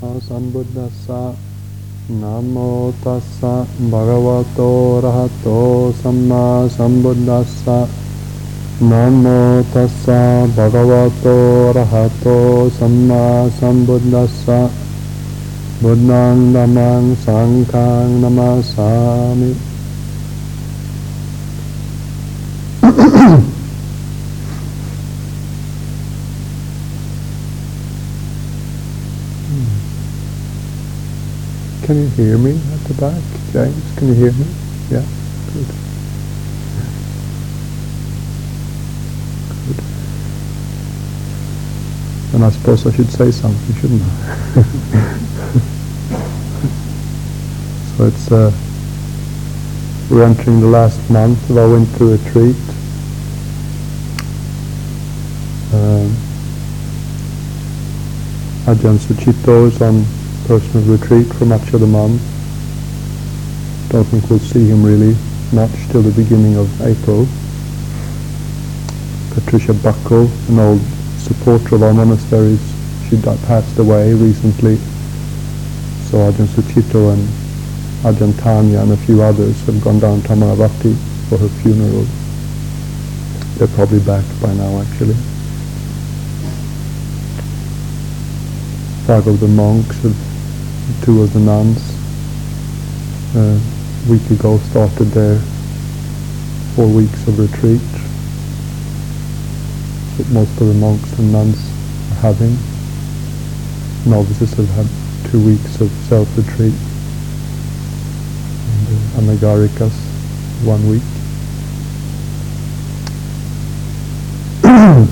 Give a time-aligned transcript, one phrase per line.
[0.00, 1.32] සම්මා සම්බුද්දස්සා
[2.10, 3.40] නමෝ තස්ස
[3.90, 7.84] භගවතෝ රහතෝ සම්මා සම්බුද්දස්සා
[8.82, 10.06] නමෝ තස්ස
[10.56, 14.66] භගවතෝ රහතෝ සම්මා සම්බුද්දස්සා
[15.82, 19.52] බුද්ධං ධම්මං සංඝං නමස්සාමි.
[31.90, 33.20] Can you hear me at the back?
[33.50, 34.46] James, can you hear me?
[34.90, 35.04] Yeah,
[35.52, 35.66] good.
[39.66, 39.82] Good.
[42.32, 44.04] And I suppose I should say something, shouldn't I?
[47.96, 48.52] so it's, uh,
[50.12, 52.54] we're entering the last month of our winter retreat.
[55.74, 56.14] Um,
[58.68, 60.04] Ajahn Sucitto is on
[60.50, 62.20] personal retreat for much of the month.
[63.88, 65.14] Don't think we'll see him really
[65.52, 67.24] much till the beginning of April.
[69.30, 70.80] Patricia Buckle, an old
[71.18, 72.58] supporter of our monasteries,
[73.06, 74.74] she passed away recently.
[76.10, 77.22] So Ajahn Sucitto and
[78.02, 80.96] Ajahn Thaniya and a few others have gone down to Amaravati
[81.28, 82.04] for her funeral.
[83.54, 85.14] They're probably back by now actually.
[89.06, 90.29] Five of the monks have
[91.02, 91.78] two of the nuns
[93.36, 95.38] uh, a week ago started their
[96.74, 97.80] four weeks of retreat
[100.16, 101.56] that most of the monks and nuns
[102.12, 102.56] are having.
[104.06, 104.86] Novices have had
[105.30, 106.74] two weeks of self-retreat
[109.16, 109.92] and uh, Anagarikas
[110.64, 111.02] one week.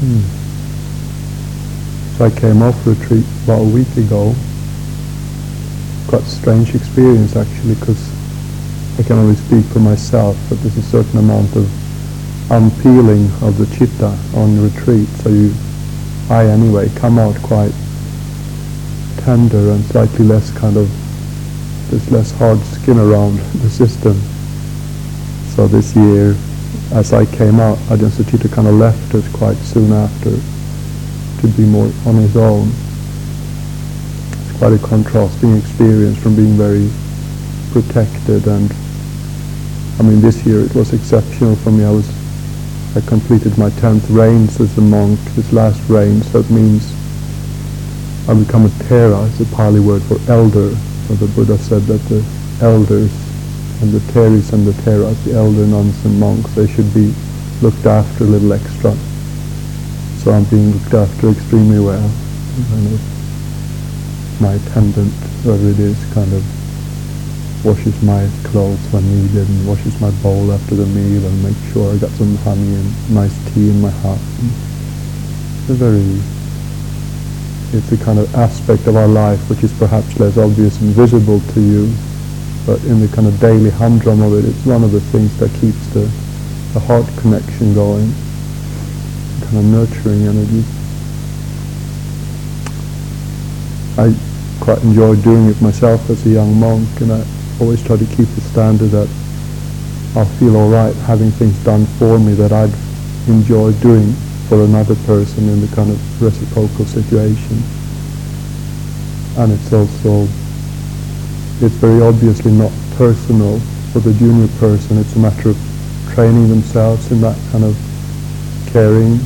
[0.00, 0.37] hmm.
[2.18, 4.34] So I came off retreat about a week ago.
[6.08, 8.10] Quite a strange experience actually because
[8.98, 11.70] I can only speak for myself, but there's a certain amount of
[12.50, 15.06] unpeeling of the chitta on retreat.
[15.22, 15.54] So you,
[16.28, 17.70] I anyway, come out quite
[19.18, 20.90] tender and slightly less kind of,
[21.88, 24.18] there's less hard skin around the system.
[25.54, 26.34] So this year,
[26.90, 30.30] as I came out, Ajahn Sucitto kind of left us quite soon after
[31.40, 32.68] to be more on his own.
[34.42, 36.88] It's quite a contrasting experience from being very
[37.72, 38.72] protected and
[39.98, 41.84] I mean this year it was exceptional for me.
[41.84, 42.08] I was
[42.96, 46.92] I completed my tenth rains as a monk, this last rain, so it means
[48.28, 50.74] I become a Thera, it's a Pali word for elder.
[51.06, 52.24] So the Buddha said that the
[52.60, 53.12] elders
[53.82, 57.14] and the Theris and the Theras, the elder nuns and monks, they should be
[57.62, 58.96] looked after a little extra
[60.28, 62.04] so I'm being looked after extremely well.
[62.04, 63.00] Of
[64.42, 66.44] my attendant, whoever it is, kind of
[67.64, 71.94] washes my clothes when needed and washes my bowl after the meal and makes sure
[71.94, 74.20] I got some honey and nice tea in my hut.
[75.64, 76.20] It's a very,
[77.72, 81.40] it's a kind of aspect of our life which is perhaps less obvious and visible
[81.40, 81.90] to you,
[82.66, 85.50] but in the kind of daily humdrum of it, it's one of the things that
[85.54, 86.04] keeps the,
[86.74, 88.12] the heart connection going
[89.48, 90.64] kind of nurturing energy.
[93.96, 94.14] I
[94.60, 97.24] quite enjoyed doing it myself as a young monk and I
[97.60, 99.08] always try to keep the standard that
[100.14, 102.72] I'll feel alright having things done for me that I'd
[103.28, 104.12] enjoy doing
[104.48, 107.62] for another person in the kind of reciprocal situation.
[109.38, 110.28] And it's also,
[111.64, 113.58] it's very obviously not personal
[113.92, 115.58] for the junior person, it's a matter of
[116.12, 117.87] training themselves in that kind of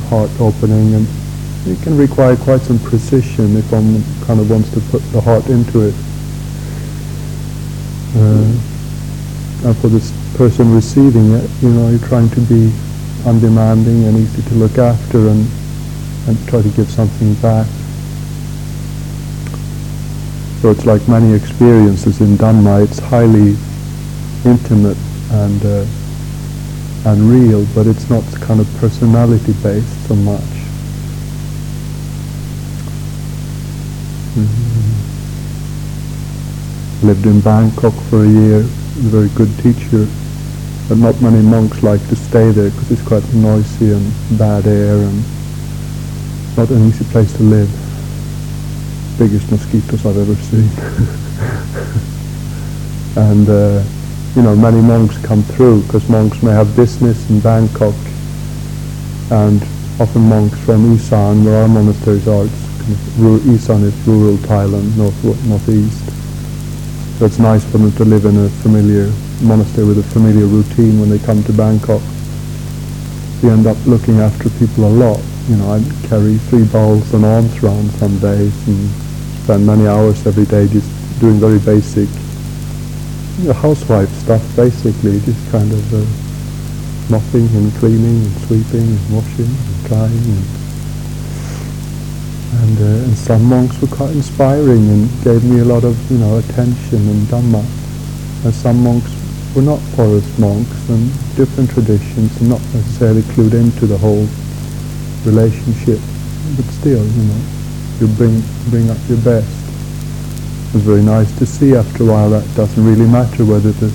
[0.09, 1.07] heart opening, and
[1.65, 5.45] it can require quite some precision if one kind of wants to put the heart
[5.47, 5.95] into it.
[8.15, 12.71] Uh, and for this person receiving it, you know, you're trying to be
[13.25, 15.47] undemanding and easy to look after and,
[16.27, 17.67] and try to give something back.
[20.61, 23.55] So it's like many experiences in Dhamma, it's highly
[24.45, 24.97] intimate
[25.31, 25.85] and uh,
[27.05, 30.39] and real, but it's not kind of personality based so much.
[34.35, 34.93] Mm-hmm.
[37.07, 40.07] Lived in Bangkok for a year, a very good teacher,
[40.87, 44.95] but not many monks like to stay there because it's quite noisy and bad air
[44.95, 45.23] and
[46.55, 47.69] not an easy place to live.
[49.19, 50.69] Biggest mosquitoes I've ever seen.
[53.23, 53.83] and uh,
[54.35, 57.93] you know, many monks come through because monks may have business in Bangkok
[59.29, 59.61] and
[59.99, 62.45] often monks from Isan where our monasteries are,
[63.53, 66.03] Isan is rural Thailand, north northeast.
[67.19, 69.11] So it's nice for them to live in a familiar
[69.43, 72.01] monastery with a familiar routine when they come to Bangkok.
[73.43, 75.21] We end up looking after people a lot.
[75.47, 78.89] You know, I carry three bowls and alms round some days and
[79.43, 80.89] spend many hours every day just
[81.19, 82.09] doing very basic
[83.53, 86.05] housewife stuff, basically, just kind of uh,
[87.09, 90.63] mopping and cleaning and sweeping and washing and drying and
[92.61, 96.17] and, uh, and some monks were quite inspiring and gave me a lot of you
[96.19, 97.65] know attention and dhamma.
[98.45, 99.11] And some monks
[99.55, 104.27] were not forest monks and different traditions and not necessarily clued into the whole
[105.25, 105.99] relationship,
[106.55, 107.41] but still, you know,
[107.99, 109.62] you bring bring up your best.
[110.73, 113.93] Was very nice to see after a while that doesn't really matter whether the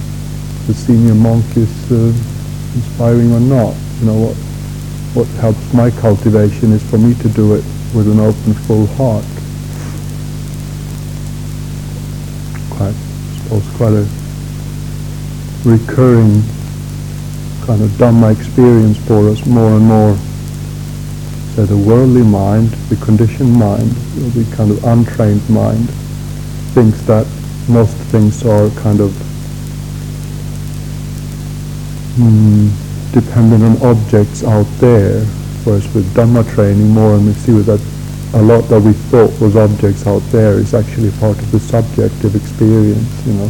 [0.68, 2.12] the senior monk is uh,
[2.74, 3.74] inspiring or not.
[3.98, 4.36] You know what
[5.14, 7.64] what helps my cultivation is for me to do it
[7.94, 9.24] with an open, full heart.
[12.70, 14.06] Quite, I suppose, quite a
[15.64, 16.42] recurring
[17.66, 20.16] kind of Dhamma experience for us more and more.
[21.56, 25.88] So the worldly mind, the conditioned mind, the kind of untrained mind,
[26.74, 27.26] thinks that
[27.68, 29.10] most things are kind of
[32.16, 32.70] mm,
[33.12, 35.24] dependent on objects out there,
[35.64, 37.80] whereas with Dhamma training more and we see that
[38.34, 42.36] a lot that we thought was objects out there is actually part of the subjective
[42.36, 43.48] experience, you know.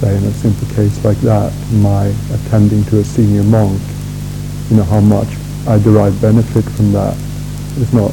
[0.00, 3.80] Say in a simple case like that, my attending to a senior monk,
[4.70, 5.28] you know, how much
[5.68, 7.16] I derive benefit from that
[7.78, 8.12] is not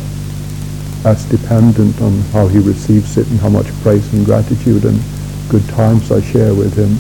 [1.10, 5.02] as dependent on how he receives it and how much praise and gratitude and
[5.50, 6.94] good times I share with him.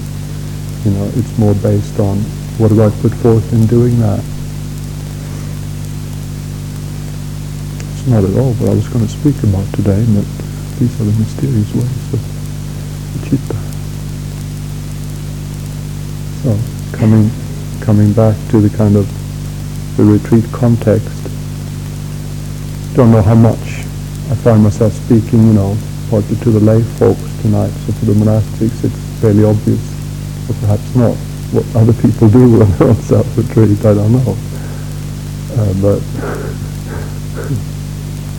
[0.84, 2.18] You know, it's more based on
[2.58, 4.20] what do I put forth in doing that.
[7.94, 10.26] It's not at all what I was going to speak about today, but
[10.80, 12.22] these are the mysterious ways of
[13.30, 13.60] chitta.
[16.42, 17.30] So, coming,
[17.82, 19.06] coming back to the kind of
[19.98, 21.14] the retreat context,
[22.96, 23.79] don't know how much
[24.30, 25.76] I find myself speaking, you know,
[26.12, 29.82] partly to the lay folks tonight, so for the monastics it's fairly obvious,
[30.48, 31.16] or perhaps not.
[31.50, 34.38] What other people do on their own self-retreat, I don't know.
[35.58, 36.02] Uh, but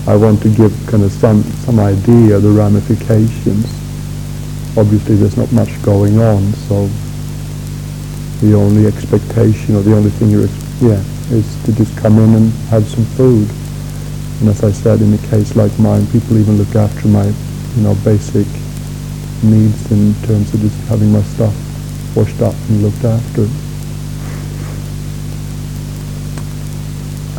[0.13, 3.67] I want to give kind of some, some idea of the ramifications.
[4.79, 6.89] Obviously there's not much going on, so
[8.47, 10.47] the only expectation or the only thing you're,
[10.81, 11.03] yeah,
[11.35, 13.51] is to just come in and have some food.
[14.41, 17.83] And as I said, in a case like mine, people even look after my, you
[17.83, 18.47] know, basic
[19.43, 21.55] needs in terms of just having my stuff
[22.17, 23.43] washed up and looked after.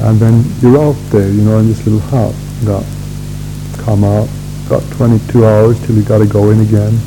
[0.06, 2.36] And then you're out there, you know, in this little hut.
[2.66, 2.86] Got
[3.84, 4.30] come out,
[4.70, 7.00] got 22 hours till you got to go in again,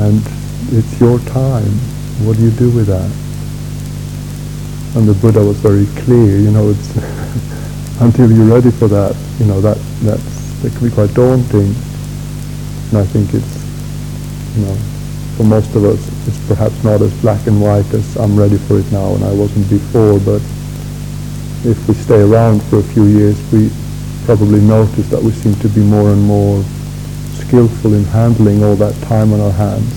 [0.00, 0.22] and
[0.72, 1.72] it's your time.
[2.24, 3.10] What do you do with that?
[4.96, 7.17] And the Buddha was very clear, you know, it's
[8.00, 11.74] until you're ready for that, you know, that that's that can be quite daunting.
[12.90, 13.54] And I think it's,
[14.56, 14.74] you know,
[15.36, 18.78] for most of us, it's perhaps not as black and white as I'm ready for
[18.78, 20.42] it now and I wasn't before, but
[21.64, 23.70] if we stay around for a few years, we
[24.24, 26.62] probably notice that we seem to be more and more
[27.34, 29.94] skillful in handling all that time on our hands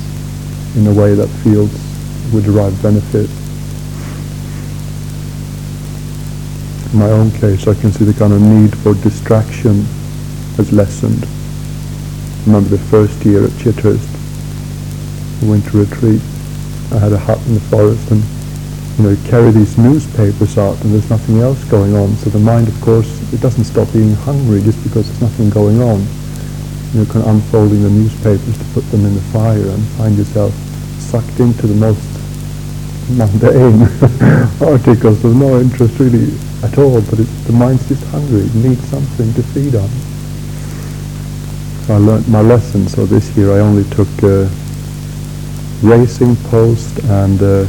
[0.78, 1.72] in a way that feels
[2.34, 3.30] we derive benefit.
[6.94, 9.86] In my own case, I can see the kind of need for distraction
[10.58, 11.24] has lessened.
[11.24, 14.12] I remember the first year at Chithurst,
[15.48, 16.22] winter retreat,
[16.92, 18.22] I had a hut in the forest and
[19.00, 22.14] you know, carry these newspapers out and there's nothing else going on.
[22.18, 25.82] So the mind, of course, it doesn't stop being hungry just because there's nothing going
[25.82, 26.04] on.
[26.92, 30.18] You know, kind of unfolding the newspapers to put them in the fire and find
[30.18, 30.52] yourself
[31.00, 32.11] sucked into the most
[33.18, 33.82] mundane
[34.62, 38.42] articles of no interest really at all, but the mind's just hungry.
[38.42, 39.90] It needs something to feed on.
[41.86, 42.88] So I learned my lesson.
[42.88, 44.48] So this year I only took uh,
[45.82, 47.68] Racing Post and uh,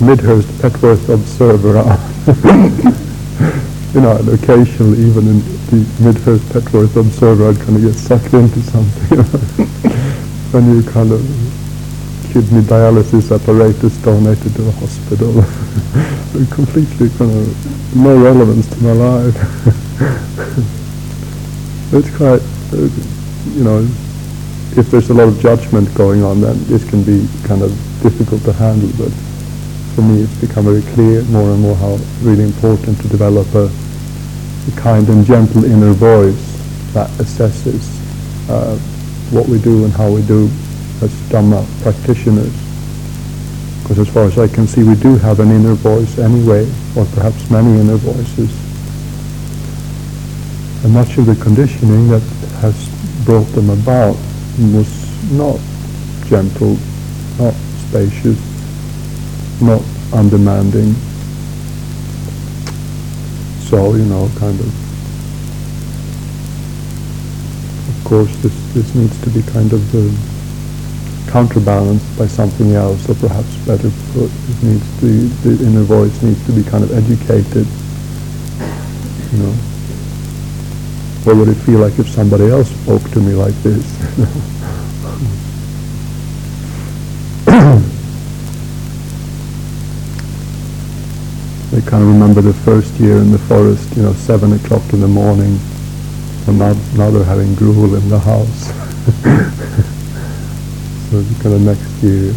[0.00, 1.78] Midhurst Petworth Observer
[3.94, 5.38] you know, occasionally even in
[5.70, 9.18] the Midhurst Petworth Observer I'd kind of get sucked into something.
[10.54, 11.20] when you kind of
[12.34, 15.38] kidney dialysis apparatus donated to a hospital.
[16.50, 17.46] completely kind of
[17.94, 19.36] no relevance to my life.
[21.94, 22.42] it's quite,
[22.74, 22.90] uh,
[23.54, 23.86] you know,
[24.76, 27.70] if there's a lot of judgment going on then this can be kind of
[28.02, 29.12] difficult to handle, but
[29.94, 33.70] for me it's become very clear more and more how really important to develop a
[34.66, 36.34] a kind and gentle inner voice
[36.94, 37.86] that assesses
[38.48, 38.76] uh,
[39.30, 40.50] what we do and how we do
[41.04, 42.52] as Dhamma practitioners.
[43.82, 46.64] Because as far as I can see, we do have an inner voice anyway,
[46.96, 48.50] or perhaps many inner voices.
[50.82, 52.22] And much of the conditioning that
[52.64, 52.74] has
[53.26, 54.16] brought them about
[54.72, 54.88] was
[55.32, 55.60] not
[56.26, 56.78] gentle,
[57.38, 57.54] not
[57.88, 58.40] spacious,
[59.60, 59.82] not
[60.14, 60.94] undemanding.
[63.68, 64.84] So, you know, kind of
[67.88, 70.33] of course this, this needs to be kind of uh,
[71.34, 76.46] counterbalanced by something else, or perhaps better put, it needs to, the inner voice needs
[76.46, 77.66] to be kind of educated.
[79.32, 79.52] You know,
[81.24, 83.84] what would it feel like if somebody else spoke to me like this?
[87.48, 87.50] I
[91.90, 95.08] kind of remember the first year in the forest, you know, seven o'clock in the
[95.08, 95.58] morning,
[96.46, 98.70] and now, now they're having gruel in the house.
[101.42, 102.32] kind of next year.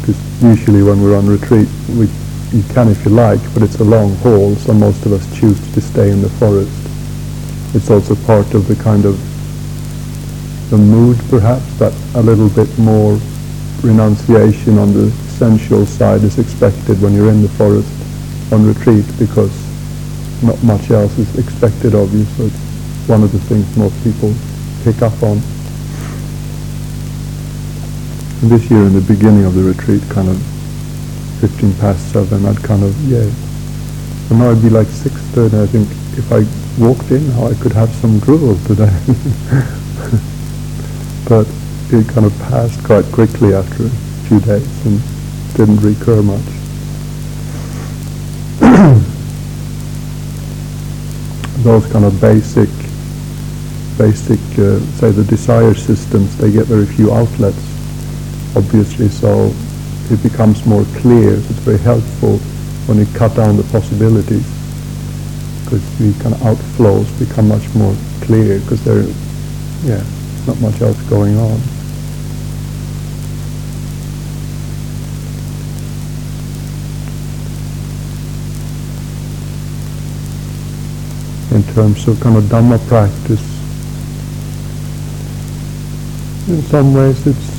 [0.00, 2.08] Because usually when we're on retreat, we
[2.52, 5.58] you can if you like, but it's a long haul, so most of us choose
[5.74, 6.70] to stay in the forest.
[7.74, 9.18] It's also part of the kind of
[10.70, 13.18] the mood, perhaps, that a little bit more
[13.82, 17.92] renunciation on the sensual side is expected when you're in the forest
[18.52, 19.52] on retreat, because
[20.42, 24.32] not much else is expected of you, so it's one of the things most people
[24.84, 25.40] pick up on.
[28.42, 30.36] This year in the beginning of the retreat, kind of
[31.40, 33.30] 15 past 7, I'd kind of, yeah.
[34.30, 35.88] And now it'd be like 6.30, I think
[36.18, 36.44] if I
[36.78, 38.88] walked in now I could have some gruel today.
[41.28, 41.46] but
[41.90, 43.90] it kind of passed quite quickly after a
[44.28, 45.00] few days and
[45.54, 46.40] didn't recur much.
[51.64, 52.68] Those kind of basic
[53.96, 57.75] basic, uh, say the desire systems, they get very few outlets,
[58.56, 59.52] obviously, so
[60.10, 61.34] it becomes more clear.
[61.34, 62.38] It's very helpful
[62.88, 64.46] when you cut down the possibilities,
[65.64, 69.02] because the kind of outflows become much more clear, because there,
[69.84, 70.02] yeah,
[70.46, 71.60] not much else going on.
[81.52, 83.40] in terms of kind of Dhamma practice,
[86.48, 87.55] in some ways it's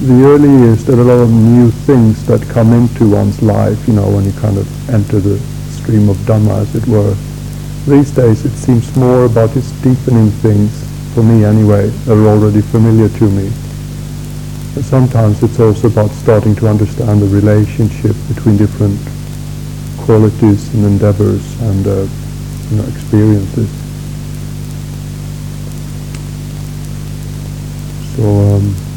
[0.00, 3.88] the early years there are a lot of new things that come into one's life,
[3.88, 5.38] you know, when you kind of enter the
[5.74, 7.16] stream of Dhamma as it were.
[7.86, 10.70] These days it seems more about its deepening things,
[11.14, 13.50] for me anyway, that are already familiar to me.
[14.74, 19.00] But sometimes it's also about starting to understand the relationship between different
[20.06, 22.06] qualities and endeavors and uh,
[22.70, 23.68] you know, experiences.
[28.14, 28.22] So
[28.54, 28.87] um,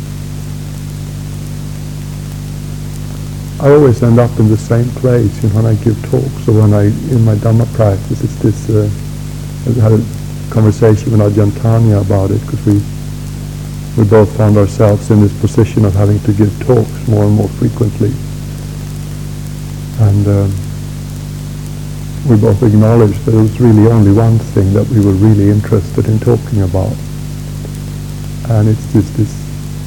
[3.61, 6.61] I always end up in the same place you know, when I give talks or
[6.61, 8.89] when I, in my Dhamma practice, it's this, uh,
[9.69, 10.01] I had a
[10.51, 12.81] conversation with Ajahn Thaniya about it because we,
[14.01, 17.49] we both found ourselves in this position of having to give talks more and more
[17.61, 18.11] frequently.
[20.09, 20.49] And um,
[22.27, 26.07] we both acknowledged that there was really only one thing that we were really interested
[26.07, 26.95] in talking about
[28.49, 29.31] and it's just this,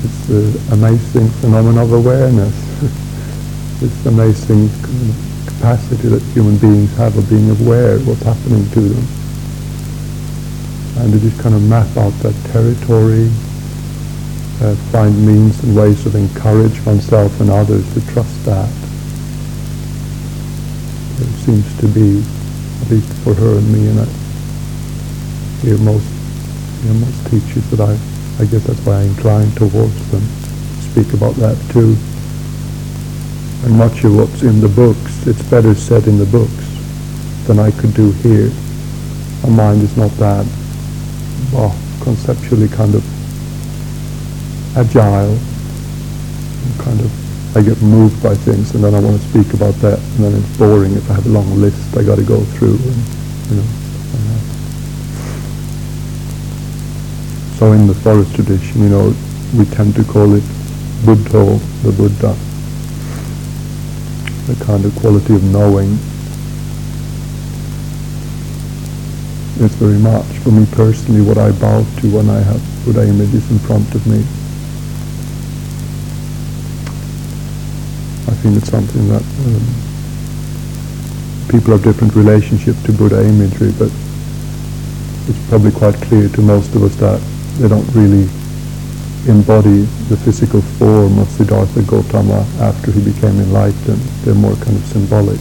[0.00, 2.54] this uh, amazing phenomenon of awareness,
[3.80, 4.68] this amazing
[5.46, 9.06] capacity that human beings have of being aware of what's happening to them.
[10.98, 13.30] And to just kind of map out that territory,
[14.62, 18.70] uh, find means and ways of encourage oneself and others to trust that.
[21.20, 22.22] It seems to be,
[22.82, 24.06] at least for her and me, and I
[25.62, 26.06] hear most,
[26.86, 27.98] know, most teachers that I
[28.40, 30.22] I guess that's why I incline towards them.
[30.90, 31.96] Speak about that too.
[33.64, 36.64] And much of what's in the books, it's better said in the books
[37.46, 38.50] than I could do here.
[39.42, 40.44] My mind is not that,
[41.50, 43.02] well, conceptually kind of
[44.76, 45.38] agile.
[46.84, 49.98] kind of, I get moved by things and then I want to speak about that
[49.98, 52.76] and then it's boring if I have a long list I got to go through
[52.76, 52.96] and,
[53.48, 53.68] you know.
[57.58, 59.14] So in the forest tradition, you know,
[59.56, 60.42] we tend to call it
[61.06, 62.36] Buddho, the Buddha,
[64.54, 65.98] the kind of quality of knowing.
[69.64, 73.48] It's very much, for me personally, what I bow to when I have Buddha images
[73.50, 74.18] in front of me.
[78.26, 79.64] I think it's something that um,
[81.48, 83.90] people have different relationship to Buddha imagery, but
[85.28, 87.20] it's probably quite clear to most of us that
[87.58, 88.28] they don't really
[89.26, 94.00] embody the physical form of Siddhartha Gautama after he became enlightened.
[94.22, 95.40] They're more kind of symbolic.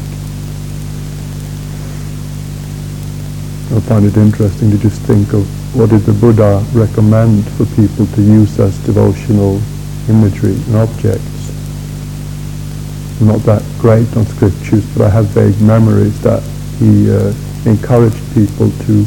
[3.75, 8.05] I find it interesting to just think of what did the Buddha recommend for people
[8.05, 9.59] to use as devotional
[10.07, 11.51] imagery and objects.
[13.19, 16.43] I'm not that great on scriptures, but I have vague memories that
[16.77, 17.33] he uh,
[17.65, 19.05] encouraged people to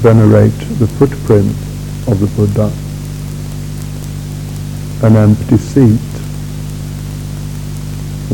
[0.00, 1.50] venerate the footprint
[2.06, 2.70] of the Buddha,
[5.02, 6.00] an empty seat,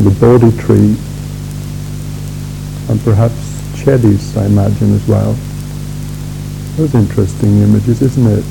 [0.03, 0.95] the Bodhi tree,
[2.89, 3.35] and perhaps
[3.75, 5.35] Chedis, I imagine, as well.
[6.75, 8.43] Those interesting images, isn't it?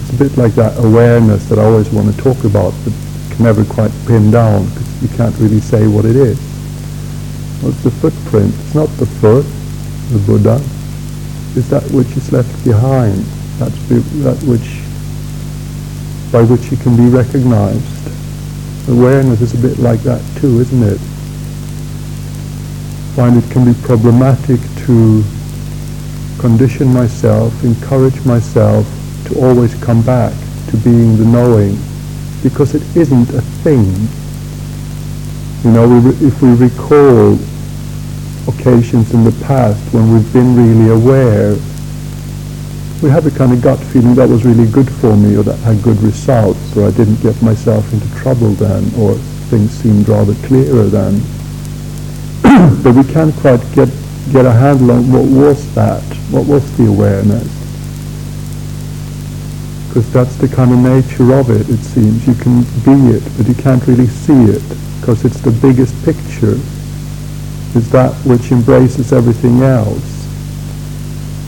[0.00, 2.92] It's a bit like that awareness that I always want to talk about, but
[3.36, 6.38] can never quite pin down because you can't really say what it is.
[7.60, 8.54] Well, it's the footprint?
[8.54, 9.44] It's not the foot,
[10.12, 10.60] the Buddha.
[11.54, 13.18] It's that which is left behind,
[13.58, 13.76] that's
[14.22, 14.85] that which,
[16.32, 17.84] by which he can be recognized.
[18.88, 21.00] Awareness is a bit like that too, isn't it?
[23.16, 25.24] find it can be problematic to
[26.38, 28.86] condition myself, encourage myself
[29.24, 30.34] to always come back
[30.68, 31.78] to being the knowing,
[32.42, 33.88] because it isn't a thing.
[35.64, 37.38] You know, we if we recall
[38.52, 41.56] occasions in the past when we've been really aware,
[43.02, 45.56] we have a kind of gut feeling that was really good for me or that
[45.58, 49.14] had good results or I didn't get myself into trouble then or
[49.50, 51.20] things seemed rather clearer then.
[52.82, 53.88] but we can't quite get
[54.32, 57.46] get a handle on what was that, what was the awareness.
[59.88, 62.26] Because that's the kind of nature of it, it seems.
[62.26, 64.62] You can be it, but you can't really see it,
[65.00, 66.58] because it's the biggest picture.
[67.74, 70.15] It's that which embraces everything else.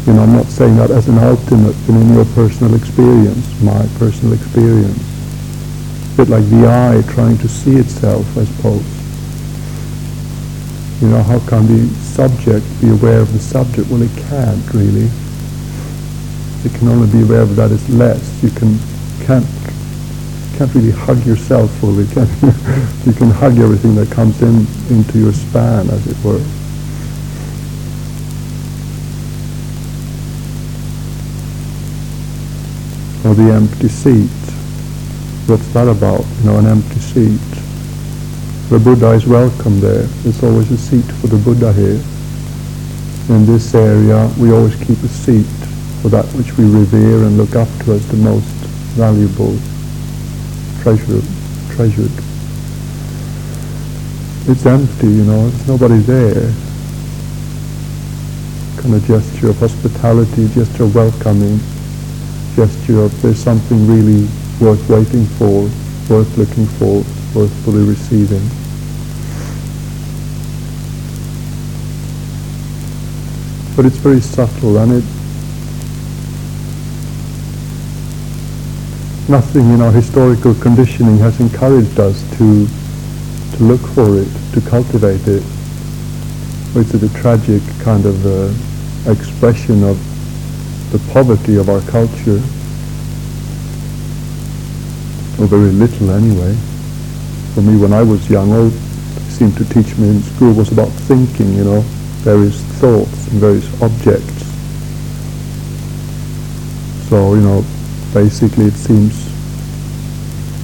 [0.09, 3.87] You know, I'm not saying that as an ultimate, but in your personal experience, my
[3.99, 4.97] personal experience.
[6.15, 8.89] A bit like the eye trying to see itself, I suppose.
[11.03, 13.91] You know, how can the subject be aware of the subject?
[13.91, 15.11] Well, it can't really.
[16.65, 18.43] It can only be aware of that as less.
[18.43, 18.79] You can
[19.27, 19.45] can't
[20.57, 22.07] can't really hug yourself fully.
[22.07, 22.49] Can you?
[23.05, 26.43] you can hug everything that comes in into your span, as it were.
[33.29, 34.31] Or the empty seat.
[35.49, 36.25] What's that about?
[36.41, 37.51] You know, an empty seat.
[38.71, 40.05] The Buddha is welcome there.
[40.25, 42.01] There's always a seat for the Buddha here.
[43.29, 45.45] In this area, we always keep a seat
[46.01, 48.49] for that which we revere and look up to as the most
[48.97, 49.59] valuable,
[50.81, 51.21] treasure,
[51.77, 52.17] treasured.
[54.49, 56.51] It's empty, you know, there's nobody there.
[58.81, 61.61] Kind of gesture of hospitality, gesture of welcoming,
[62.59, 64.27] gesture of there's something really
[64.61, 65.63] worth waiting for,
[66.11, 66.97] worth looking for,
[67.33, 68.43] worth fully receiving.
[73.77, 75.05] But it's very subtle and it
[79.31, 82.67] nothing in our historical conditioning has encouraged us to
[83.57, 85.45] to look for it, to cultivate it.
[86.75, 90.08] It's a tragic kind of uh, expression of
[90.91, 92.41] the poverty of our culture,
[95.41, 96.57] or very little anyway
[97.59, 98.71] for me when I was young, all
[99.35, 101.81] seemed to teach me in school was about thinking, you know,
[102.23, 104.47] various thoughts and various objects.
[107.09, 107.65] So, you know,
[108.15, 109.11] basically it seems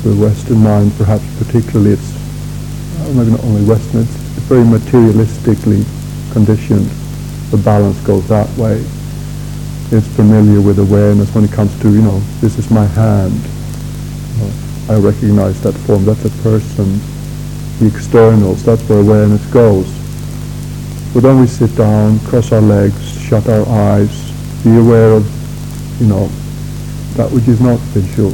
[0.05, 2.15] the Western mind, perhaps particularly, it's
[3.13, 5.83] maybe not only Western, it's very materialistically
[6.33, 6.89] conditioned.
[7.51, 8.85] The balance goes that way.
[9.91, 13.39] It's familiar with awareness when it comes to, you know, this is my hand.
[14.89, 16.99] I recognize that form, that's a person,
[17.79, 19.87] the externals, that's where awareness goes.
[21.13, 24.11] But then we sit down, cross our legs, shut our eyes,
[24.65, 26.27] be aware of, you know,
[27.15, 28.31] that which is not visual.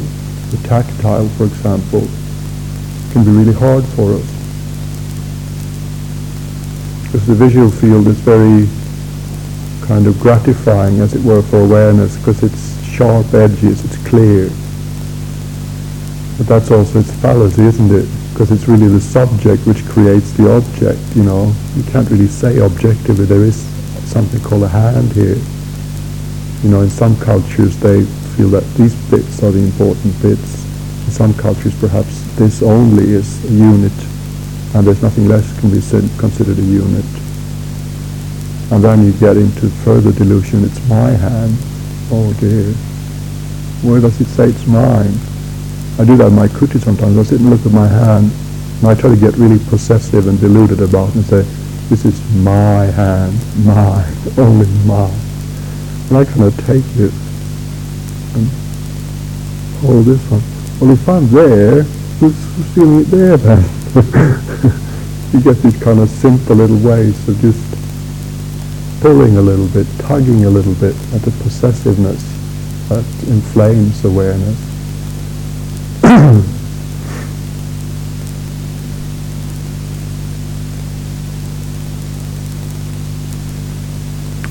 [0.50, 2.08] The tactile, for example,
[3.12, 4.26] can be really hard for us.
[7.04, 8.66] Because the visual field is very
[9.90, 14.46] kind of gratifying, as it were, for awareness, because it's sharp edges, it's clear.
[16.38, 18.06] But that's also its fallacy, isn't it?
[18.30, 21.52] Because it's really the subject which creates the object, you know.
[21.74, 23.56] You can't really say objectively there is
[24.06, 25.42] something called a hand here.
[26.62, 28.04] You know, in some cultures they
[28.38, 30.54] feel that these bits are the important bits.
[31.06, 33.98] In some cultures perhaps this only is a unit
[34.76, 35.82] and there's nothing less can be
[36.16, 37.19] considered a unit.
[38.70, 41.56] And then you get into further delusion, it's my hand.
[42.12, 42.72] Oh dear.
[43.82, 45.14] Where does it say it's mine?
[45.98, 47.18] I do that in my kuti sometimes.
[47.18, 48.30] I sit and look at my hand
[48.80, 51.42] and I try to get really possessive and deluded about it and say,
[51.88, 53.34] this is my hand,
[53.66, 55.18] mine, only mine.
[56.08, 57.12] And I kind of take it
[58.34, 58.46] and
[59.82, 60.42] hold this one.
[60.80, 61.82] Well, if I'm there,
[62.20, 63.62] who's, who's feeling it there then?
[65.32, 67.79] you get these kind of simple little ways of just
[69.00, 72.22] pulling a little bit, tugging a little bit at the possessiveness
[72.90, 74.58] that inflames awareness.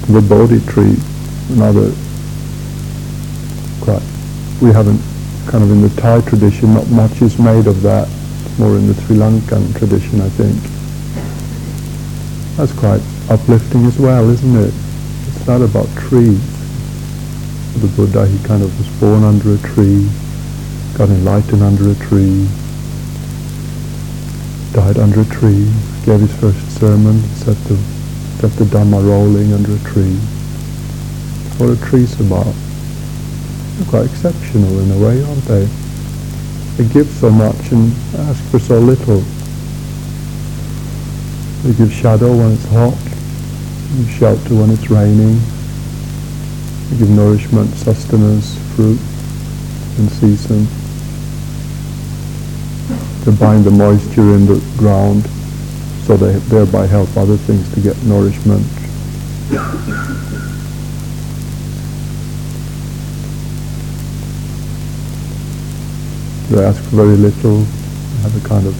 [0.08, 0.98] the Bodhi tree,
[1.54, 1.94] another
[3.82, 4.02] quite,
[4.64, 5.00] we haven't,
[5.48, 8.10] kind of in the Thai tradition, not much is made of that,
[8.58, 10.58] more in the Sri Lankan tradition, I think.
[12.58, 14.74] That's quite uplifting as well, isn't it?
[15.28, 16.42] It's not about trees.
[17.80, 20.10] The Buddha, he kind of was born under a tree,
[20.98, 22.50] got enlightened under a tree,
[24.74, 25.70] died under a tree,
[26.04, 27.78] gave his first sermon, set the,
[28.42, 30.16] set the Dhamma rolling under a tree.
[31.58, 32.54] What are trees about?
[33.78, 35.66] They're quite exceptional in a way, aren't they?
[36.78, 39.22] They give so much and ask for so little.
[41.62, 42.98] They give shadow when it's hot,
[44.18, 45.40] shelter when it's raining.
[46.90, 49.00] They give nourishment, sustenance, fruit
[49.98, 50.68] in season.
[53.24, 55.28] to bind the moisture in the ground
[56.06, 58.66] so they thereby help other things to get nourishment.
[66.50, 67.64] They ask very little,
[68.24, 68.76] have a kind of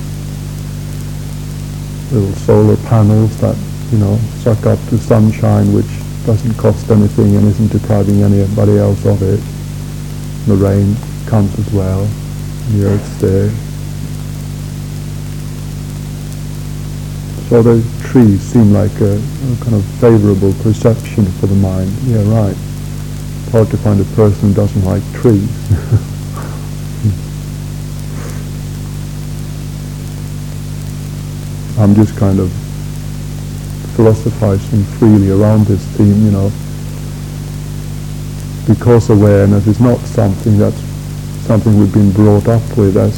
[2.12, 3.56] little solar panels that,
[3.92, 5.90] you know, suck up the sunshine which
[6.26, 9.40] doesn't cost anything and isn't depriving anybody else of it.
[10.46, 12.08] The rain comes as well,
[12.72, 13.50] the earth's there.
[17.50, 21.92] So the trees seem like a, a kind of favorable perception for the mind.
[22.04, 22.56] Yeah, right.
[22.56, 25.50] It's hard to find a person who doesn't like trees.
[31.80, 32.52] I'm just kind of
[34.00, 36.50] philosophizing freely around this theme, you know,
[38.66, 40.80] because awareness is not something that's
[41.44, 43.12] something we've been brought up with as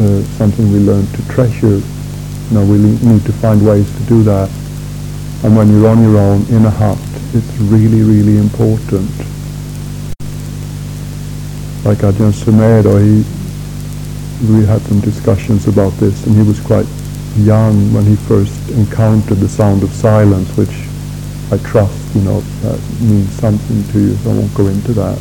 [0.00, 1.78] uh, something we learn to treasure.
[1.78, 4.50] You know, we need to find ways to do that.
[5.44, 6.98] And when you're on your own in a hut,
[7.32, 9.08] it's really, really important.
[11.86, 13.22] Like Ajahn Sumedho, he,
[14.52, 16.86] we had some discussions about this, and he was quite
[17.36, 20.70] young when he first encountered the sound of silence, which
[21.50, 25.18] I trust, you know, that means something to you, so I won't go into that.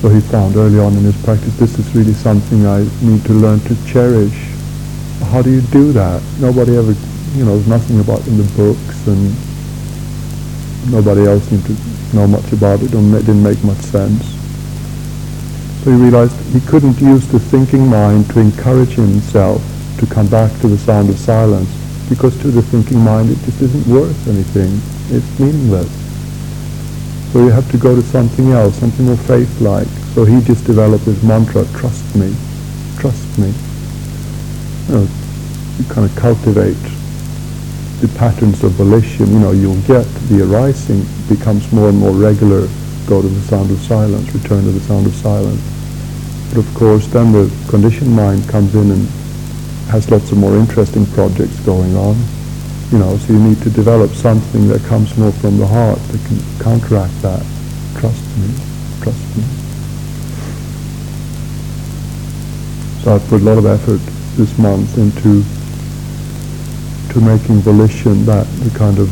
[0.00, 3.32] So he found early on in his practice, this is really something I need to
[3.32, 4.34] learn to cherish.
[5.30, 6.22] How do you do that?
[6.40, 6.94] Nobody ever,
[7.34, 9.34] you know, there's nothing about in the books, and
[10.92, 11.76] nobody else seemed to
[12.14, 14.22] know much about it, and it didn't make much sense.
[15.82, 19.62] So he realized he couldn't use the thinking mind to encourage himself
[19.98, 21.68] to come back to the sound of silence
[22.08, 24.80] because to the thinking mind it just isn't worth anything.
[25.14, 25.90] It's meaningless.
[27.32, 29.88] So you have to go to something else, something more faith-like.
[30.14, 32.34] So he just developed his mantra, trust me,
[32.98, 33.52] trust me.
[34.88, 35.08] You know,
[35.78, 36.78] you kind of cultivate
[38.00, 42.68] the patterns of volition, you know, you'll get the arising becomes more and more regular,
[43.06, 45.60] go to the sound of silence, return to the sound of silence.
[46.50, 49.08] But of course then the conditioned mind comes in and
[49.88, 52.16] has lots of more interesting projects going on.
[52.90, 56.20] You know, so you need to develop something that comes more from the heart that
[56.26, 57.42] can counteract that.
[57.98, 58.48] Trust me,
[59.02, 59.42] trust me.
[63.02, 64.00] So I've put a lot of effort
[64.36, 65.42] this month into
[67.12, 69.08] to making volition that the kind of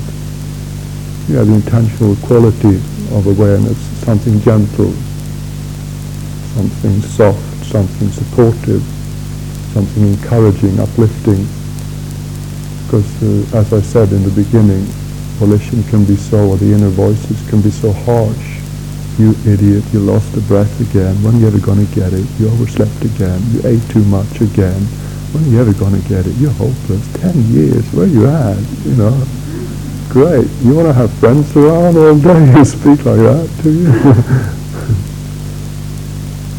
[1.28, 2.76] yeah, the intentional quality
[3.16, 4.92] of awareness, something gentle,
[6.52, 8.82] something soft, something supportive,
[9.74, 11.42] something encouraging, uplifting.
[12.86, 14.86] Because uh, as I said in the beginning,
[15.42, 18.62] volition can be so, or the inner voices can be so harsh.
[19.18, 21.20] You idiot, you lost the breath again.
[21.22, 22.24] When are you ever going to get it?
[22.38, 23.42] You overslept again.
[23.50, 24.80] You ate too much again.
[25.34, 26.34] When are you ever going to get it?
[26.38, 27.02] You're hopeless.
[27.18, 28.56] Ten years, where you at?
[28.86, 29.26] You know,
[30.08, 30.46] great.
[30.62, 32.54] You want to have friends around all day?
[32.54, 33.88] You speak like that, do you?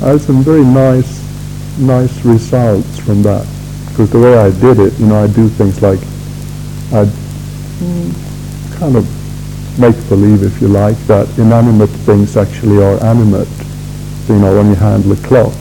[0.04, 1.24] I had some very nice
[1.77, 3.47] nice results from that.
[3.89, 5.99] Because the way I did it, you know, I do things like
[6.91, 7.11] I'd
[8.77, 9.05] kind of
[9.79, 13.47] make believe, if you like, that inanimate things actually are animate.
[14.27, 15.53] So, you know, when you handle a clock,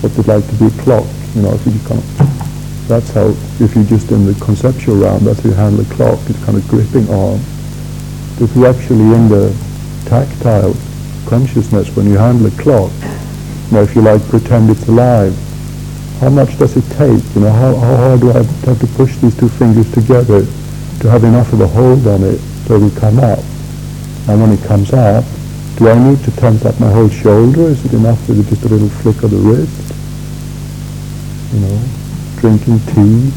[0.00, 1.06] what's it like to be a clock?
[1.34, 3.28] You know, if you of, that's how,
[3.60, 6.56] if you're just in the conceptual realm, that's how you handle a clock, it's kind
[6.56, 7.40] of gripping arm.
[8.38, 9.54] If you're actually in the
[10.06, 10.74] tactile
[11.26, 12.92] consciousness, when you handle a clock,
[13.66, 15.34] you know, if you like pretend it's alive,
[16.20, 17.22] how much does it take?
[17.34, 20.46] You know, how, how hard do I have to push these two fingers together
[21.00, 23.40] to have enough of a hold on it so it will come up?
[24.28, 25.24] And when it comes up,
[25.76, 27.62] do I need to tense up my whole shoulder?
[27.62, 29.92] Is it enough with just a little flick of the wrist?
[31.52, 31.84] You know,
[32.38, 33.30] drinking tea.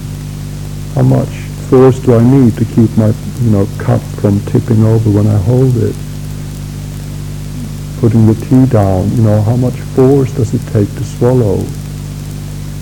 [0.96, 1.30] How much
[1.70, 5.38] force do I need to keep my, you know, cup from tipping over when I
[5.38, 5.96] hold it?
[8.00, 11.58] Putting the tea down, you know, how much force does it take to swallow?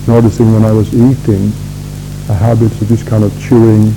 [0.08, 1.52] Noticing when I was eating,
[2.30, 3.94] a habit of this kind of chewing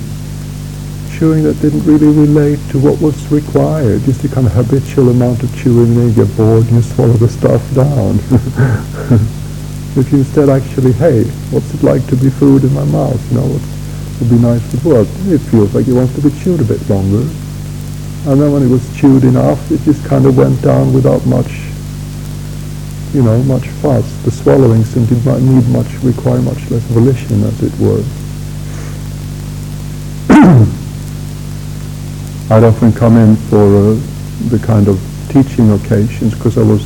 [1.21, 5.43] chewing that didn't really relate to what was required, just a kind of habitual amount
[5.43, 8.15] of chewing, and then you get bored and you swallow the stuff down.
[10.01, 13.21] if you instead actually, hey, what's it like to be food in my mouth?
[13.29, 13.61] You know, what
[14.17, 15.07] would be nice to work?
[15.29, 17.21] It feels like it wants to be chewed a bit longer.
[18.27, 21.49] And then when it was chewed enough, it just kind of went down without much,
[23.15, 24.05] you know, much fuss.
[24.23, 28.03] The swallowing seemed to need much, require much less volition, as it were.
[32.51, 33.97] I'd often come in for uh,
[34.49, 36.85] the kind of teaching occasions because I was,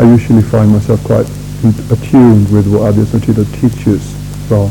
[0.00, 1.28] I usually find myself quite
[1.92, 3.04] attuned with what Adya
[3.60, 4.02] teaches.
[4.48, 4.70] So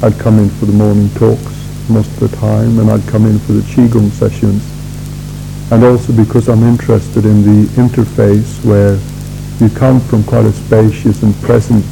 [0.00, 1.55] I'd come in for the morning talks
[1.88, 4.62] most of the time and I'd come in for the Qigong sessions.
[5.70, 8.98] And also because I'm interested in the interface where
[9.60, 11.84] you come from quite a spacious and present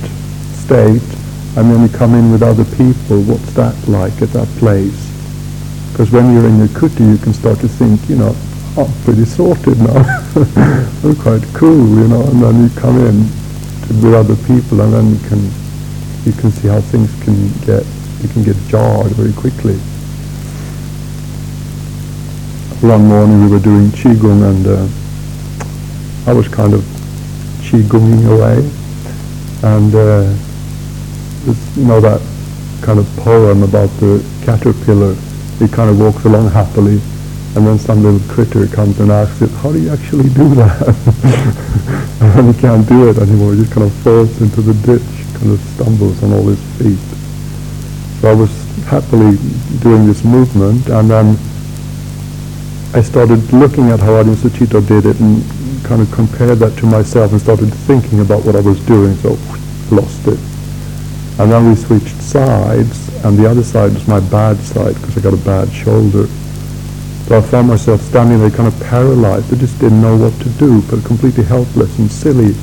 [0.52, 1.02] state
[1.56, 5.10] and then you come in with other people, what's that like at that place?
[5.92, 8.34] Because when you're in your kuti, you can start to think, you know,
[8.76, 10.02] oh, I'm pretty sorted now.
[11.04, 13.22] I'm quite cool, you know, and then you come in
[13.86, 15.42] to, with other people and then you can,
[16.26, 17.86] you can see how things can get,
[18.24, 19.76] you can get jarred very quickly.
[22.80, 26.80] One morning we were doing Qigong and uh, I was kind of
[27.60, 28.58] Qigonging away
[29.62, 30.34] and uh,
[31.76, 32.20] you know that
[32.82, 35.14] kind of poem about the caterpillar
[35.58, 37.00] he kind of walks along happily,
[37.54, 40.82] and then some little critter comes and asks it, how do you actually do that?
[42.36, 45.52] and he can't do it anymore, he just kind of falls into the ditch, kind
[45.52, 46.98] of stumbles on all his feet.
[48.24, 48.48] So I was
[48.86, 49.36] happily
[49.82, 51.36] doing this movement, and then
[52.94, 55.44] I started looking at how Ajahn Sucitto did it and
[55.84, 59.36] kind of compared that to myself and started thinking about what I was doing, so
[59.94, 60.38] lost it.
[61.38, 65.20] And then we switched sides, and the other side was my bad side because I
[65.20, 66.26] got a bad shoulder.
[67.28, 69.52] So I found myself standing there kind of paralyzed.
[69.52, 72.56] I just didn't know what to do, but completely helpless and silly.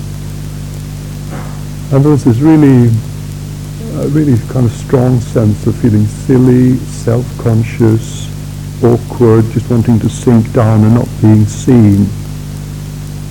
[1.94, 2.90] And there was this really,
[3.94, 8.30] uh, really kind of strong sense of feeling silly, self-conscious,
[8.84, 12.08] awkward, just wanting to sink down and not being seen.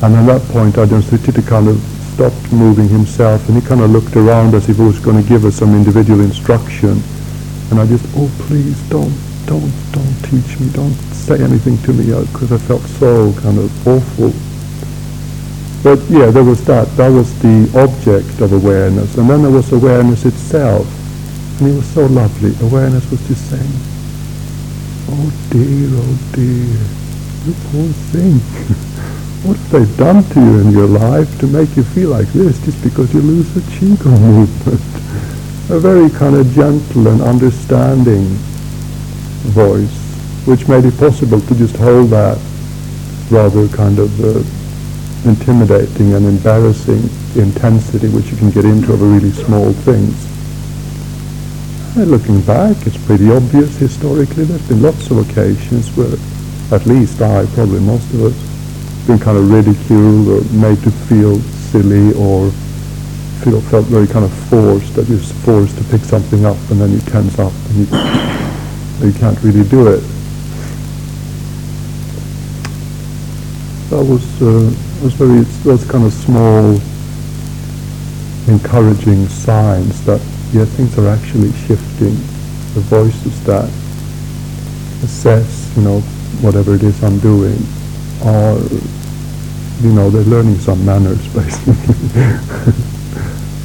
[0.02, 1.80] And at that point I just to kind of
[2.14, 5.28] stopped moving himself and he kind of looked around as if he was going to
[5.28, 7.00] give us some individual instruction.
[7.70, 12.06] And I just, oh please don't, don't, don't teach me, don't say anything to me
[12.32, 14.49] because I felt so kind of awful.
[15.82, 16.88] But yeah, there was that.
[16.96, 19.16] That was the object of awareness.
[19.16, 20.86] And then there was awareness itself.
[21.60, 22.52] And it was so lovely.
[22.66, 23.72] Awareness was just saying,
[25.08, 26.76] oh dear, oh dear,
[27.46, 28.40] you poor thing.
[29.40, 32.62] What have they done to you in your life to make you feel like this
[32.62, 34.80] just because you lose the Qigong movement?
[35.70, 38.26] A very kind of gentle and understanding
[39.48, 39.96] voice,
[40.44, 42.38] which made it possible to just hold that
[43.30, 44.59] rather kind of uh,
[45.24, 47.02] intimidating and embarrassing
[47.36, 50.26] intensity which you can get into over really small things.
[51.96, 54.44] And looking back, it's pretty obvious historically.
[54.44, 56.14] There's been lots of occasions where,
[56.72, 61.38] at least I, probably most of us, been kind of ridiculed or made to feel
[61.40, 62.50] silly or
[63.42, 66.92] feel felt very kind of forced that you're forced to pick something up and then
[66.92, 70.00] you tense up and you, you can't really do it.
[73.90, 74.70] That was uh,
[75.02, 76.78] was very those kind of small
[78.48, 80.20] encouraging signs that
[80.52, 82.14] yeah things are actually shifting.
[82.74, 83.64] The voices that
[85.02, 86.00] assess you know
[86.42, 87.58] whatever it is I'm doing
[88.22, 88.56] are,
[89.80, 91.74] you know, they're learning some manners basically.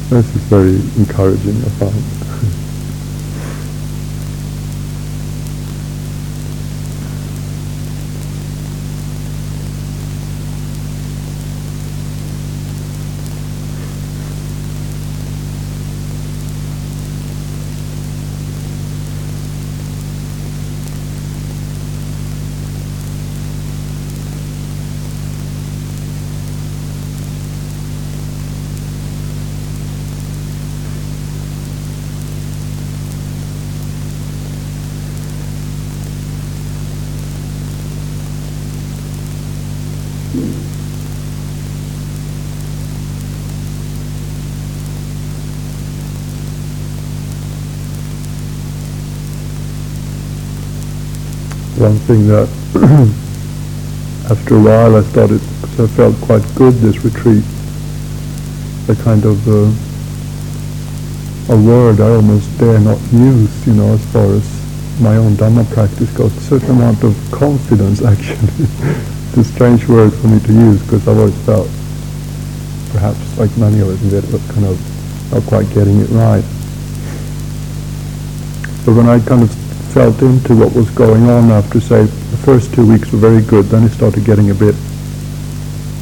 [0.08, 2.15] this is very encouraging, I find.
[51.86, 52.50] One thing that
[54.28, 55.40] after a while I started,
[55.78, 57.44] I felt quite good this retreat,
[58.90, 59.70] a kind of uh,
[61.54, 64.42] a word I almost dare not use, you know, as far as
[65.00, 68.66] my own Dhamma practice goes, a certain amount of confidence actually.
[69.30, 71.70] it's a strange word for me to use because I've always felt,
[72.90, 74.76] perhaps like many of us, that kind of
[75.30, 76.42] not quite getting it right.
[78.84, 79.65] But when I kind of
[79.96, 83.64] felt into what was going on after, say, the first two weeks were very good,
[83.64, 84.74] then it started getting a bit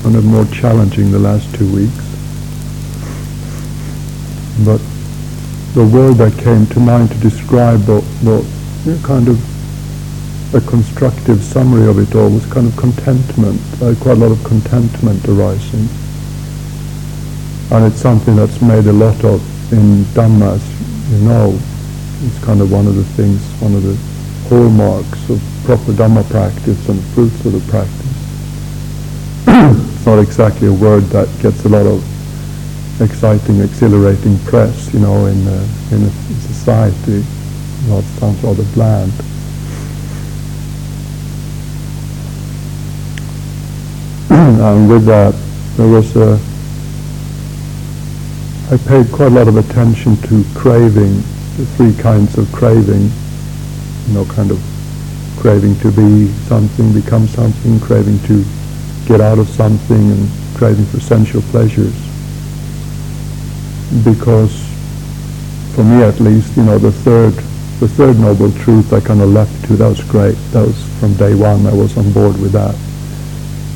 [0.02, 2.04] kind of more challenging the last two weeks.
[4.66, 4.82] But
[5.74, 8.44] the word that came to mind to describe you know,
[9.04, 9.38] kind of
[10.56, 14.42] a constructive summary of it all was kind of contentment, uh, quite a lot of
[14.42, 15.86] contentment arising.
[17.70, 19.40] And it's something that's made a lot of
[19.72, 20.66] in Dhammas,
[21.12, 21.60] you know.
[22.22, 23.96] It's kind of one of the things, one of the
[24.48, 28.14] hallmarks of proper Dhamma practice and fruits of the practice.
[29.96, 32.02] it's not exactly a word that gets a lot of
[33.00, 36.08] exciting, exhilarating press, you know, in, uh, in
[36.40, 37.24] society.
[37.88, 39.12] Know, it sounds rather bland.
[44.60, 45.34] and with that,
[45.76, 46.38] there was a,
[48.72, 51.22] I paid quite a lot of attention to craving,
[51.56, 53.10] the three kinds of craving,
[54.06, 54.60] you know, kind of
[55.38, 58.44] craving to be something, become something, craving to
[59.06, 61.94] get out of something, and craving for sensual pleasures
[64.02, 64.52] because
[65.74, 67.32] for me at least, you know, the third,
[67.80, 70.36] the third noble truth I kind of left to, that was great.
[70.52, 72.74] That was from day one, I was on board with that.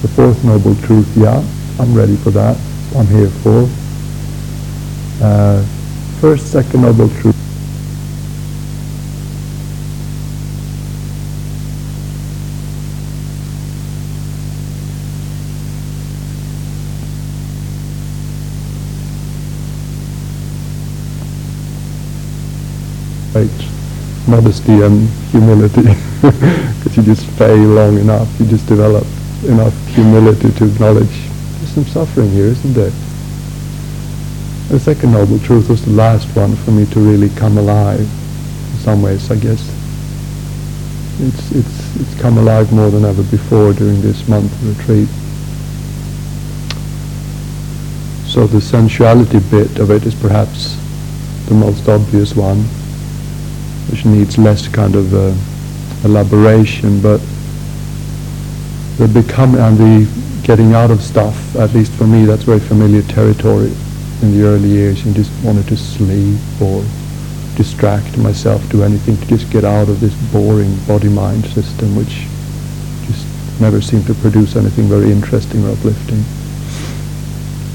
[0.03, 1.45] The fourth noble truth, yeah,
[1.79, 2.57] I'm ready for that.
[2.97, 3.69] I'm here for.
[5.23, 5.63] Uh,
[6.21, 7.48] first, second noble truth.
[24.27, 25.83] Modesty and humility
[26.21, 29.05] because you just stay long enough you just develop
[29.45, 32.93] enough humility to acknowledge there's some suffering here isn't there?
[34.69, 38.79] The second noble truth was the last one for me to really come alive in
[38.81, 39.63] some ways I guess.
[41.21, 45.09] It's it's it's come alive more than ever before during this month retreat.
[48.29, 50.77] So the sensuality bit of it is perhaps
[51.47, 52.63] the most obvious one
[53.91, 55.35] which needs less kind of uh,
[56.05, 57.21] elaboration, but
[58.99, 60.09] the becoming and the
[60.43, 63.73] getting out of stuff, at least for me, that's very familiar territory
[64.23, 65.05] in the early years.
[65.05, 66.83] You just wanted to sleep or
[67.57, 72.27] distract myself, do anything to just get out of this boring body-mind system, which
[73.07, 73.27] just
[73.61, 76.23] never seemed to produce anything very interesting or uplifting.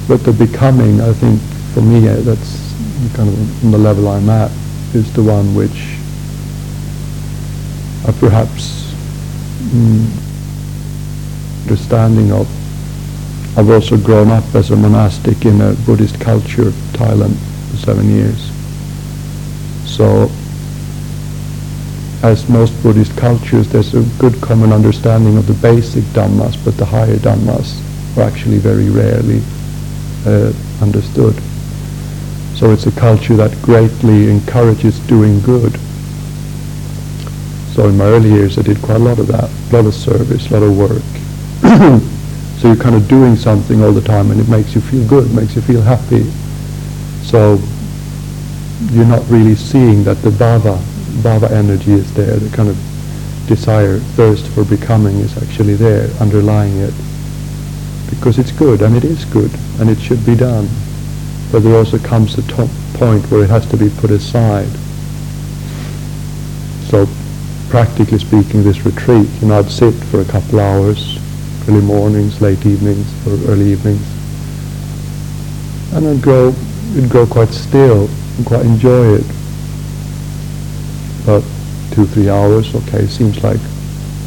[0.07, 1.39] But the becoming, I think,
[1.73, 2.73] for me, uh, that's
[3.15, 4.51] kind of on the level I'm at,
[4.95, 5.92] is the one which
[8.07, 8.93] a perhaps
[9.71, 10.05] mm,
[11.63, 12.47] understanding of.
[13.57, 17.37] I've also grown up as a monastic in a Buddhist culture, Thailand,
[17.69, 18.51] for seven years.
[19.85, 20.29] So,
[22.23, 26.85] as most Buddhist cultures, there's a good common understanding of the basic dhammas, but the
[26.85, 27.79] higher dhammas
[28.17, 29.41] are actually very rarely
[30.25, 30.51] uh,
[30.81, 31.35] understood.
[32.55, 35.77] So it's a culture that greatly encourages doing good
[37.73, 39.95] so in my early years, I did quite a lot of that, a lot of
[39.95, 41.01] service, a lot of work.
[42.59, 45.33] so you're kind of doing something all the time, and it makes you feel good,
[45.33, 46.21] makes you feel happy.
[47.23, 47.59] So
[48.91, 50.77] you're not really seeing that the bhava,
[51.23, 52.77] bhava energy is there, the kind of
[53.47, 56.93] desire, thirst for becoming is actually there, underlying it.
[58.07, 59.49] Because it's good, and it is good,
[59.79, 60.69] and it should be done.
[61.51, 64.69] But there also comes a top point where it has to be put aside.
[66.91, 67.07] So
[67.73, 71.17] practically speaking, this retreat, you know, I'd sit for a couple hours,
[71.67, 74.05] early mornings, late evenings, or early evenings,
[75.95, 76.53] and I'd go,
[76.95, 78.07] it'd go quite still
[78.37, 79.25] and quite enjoy it.
[81.25, 81.41] But
[81.95, 83.59] two, three hours, okay, seems like,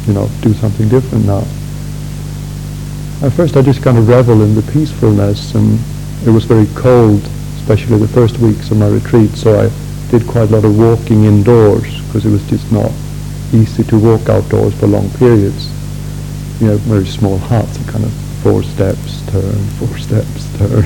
[0.07, 1.47] you know, do something different now.
[3.25, 5.79] At first I just kind of revel in the peacefulness and
[6.25, 7.23] it was very cold,
[7.61, 9.71] especially the first weeks of my retreat, so I
[10.11, 12.91] did quite a lot of walking indoors because it was just not
[13.53, 15.69] easy to walk outdoors for long periods.
[16.61, 20.85] You know, very small huts, kind of four steps, turn, four steps, turn.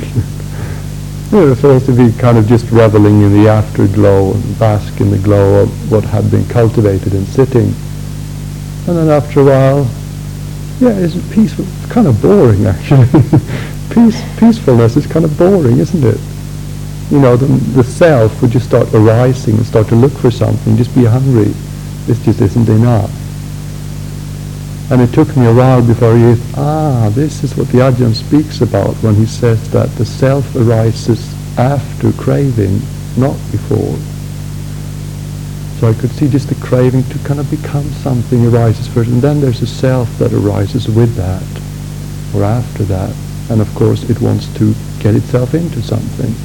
[1.32, 5.12] you know, supposed to be kind of just reveling in the afterglow and bask in
[5.12, 7.74] the glow of what had been cultivated in sitting.
[8.88, 9.88] And then after a while,
[10.80, 11.66] yeah, it's peaceful.
[11.66, 13.08] It's kind of boring actually.
[13.92, 16.20] Peace, peacefulness is kind of boring, isn't it?
[17.12, 17.46] You know, the,
[17.76, 21.54] the self would just start arising and start to look for something, just be hungry.
[22.08, 23.12] This just isn't enough.
[24.92, 28.60] And it took me a while before he, ah, this is what the Ajahn speaks
[28.60, 32.82] about when he says that the self arises after craving,
[33.16, 33.96] not before.
[35.80, 39.22] So I could see just the craving to kind of become something arises first, and
[39.22, 41.42] then there's a self that arises with that,
[42.36, 43.16] or after that.
[43.50, 46.36] And of course it wants to get itself into something.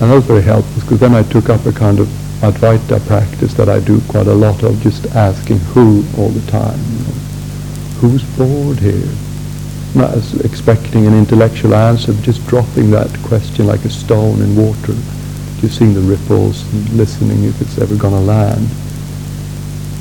[0.00, 2.08] And that was very helpful, because then I took up a kind of
[2.50, 6.78] Advaita practice that I do quite a lot of, just asking who all the time.
[6.78, 7.14] You know.
[8.00, 9.08] Who's bored here?
[9.94, 10.14] Not
[10.44, 14.94] expecting an intellectual answer, but just dropping that question like a stone in water,
[15.60, 18.68] just seeing the ripples and listening if it's ever going to land.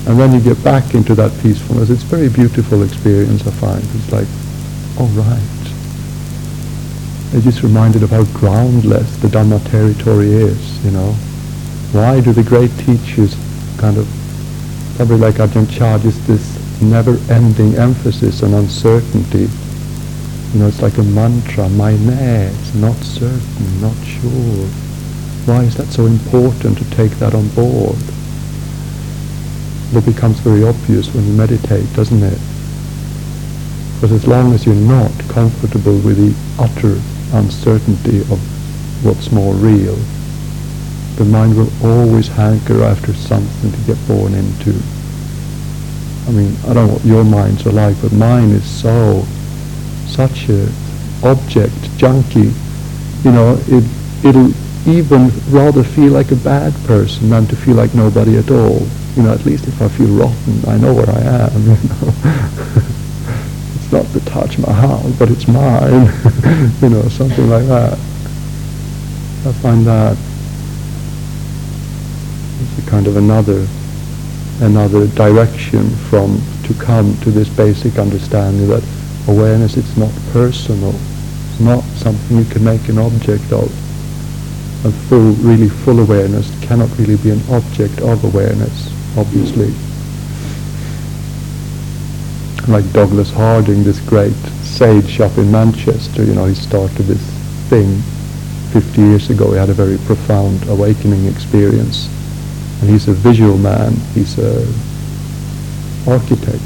[0.06, 1.90] And then you get back into that peacefulness.
[1.90, 3.84] It's a very beautiful experience, I find.
[3.84, 4.28] It's like,
[5.00, 5.40] all right.
[7.34, 11.16] I just reminded of how groundless the Dhamma territory is, you know.
[11.94, 13.36] Why do the great teachers
[13.78, 14.08] kind of,
[14.96, 16.42] probably like Ajahn Chah, just this
[16.82, 19.48] never-ending emphasis on uncertainty?
[20.54, 24.66] You know, it's like a mantra, my it's not certain, not sure.
[25.46, 28.02] Why is that so important to take that on board?
[29.94, 32.40] It becomes very obvious when you meditate, doesn't it?
[34.02, 37.00] Because as long as you're not comfortable with the utter
[37.38, 38.40] uncertainty of
[39.06, 39.96] what's more real,
[41.16, 44.74] the mind will always hanker after something to get born into.
[46.28, 49.24] I mean, I don't know what your minds are like, but mine is so,
[50.08, 50.70] such a
[51.24, 52.52] object junkie.
[53.24, 53.84] You know, it,
[54.26, 54.52] it'll
[54.88, 58.82] even rather feel like a bad person than to feel like nobody at all.
[59.16, 62.14] You know, at least if I feel rotten, I know where I am, you know.
[63.76, 66.08] it's not the Taj Mahal, but it's mine.
[66.82, 67.94] you know, something like that.
[69.46, 70.18] I find that
[72.94, 73.66] kind of another
[74.62, 78.84] another direction from to come to this basic understanding that
[79.28, 80.94] awareness it's not personal.
[80.94, 83.66] It's not something you can make an object of.
[84.86, 89.74] A full, really full awareness cannot really be an object of awareness, obviously.
[92.72, 97.26] Like Douglas Harding, this great sage up in Manchester, you know, he started this
[97.70, 97.98] thing
[98.72, 99.52] 50 years ago.
[99.52, 102.08] He had a very profound awakening experience
[102.84, 103.94] and he's a visual man.
[104.14, 104.60] He's a
[106.06, 106.60] architect.